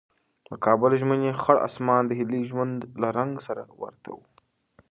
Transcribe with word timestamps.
د 0.47 0.49
کابل 0.65 0.91
ژمنی 1.01 1.31
خړ 1.41 1.55
اسمان 1.67 2.01
د 2.05 2.11
هیلې 2.19 2.39
د 2.43 2.47
ژوند 2.49 2.77
له 3.01 3.07
رنګ 3.17 3.33
سره 3.47 3.63
ورته 3.81 4.09
و. 4.15 4.19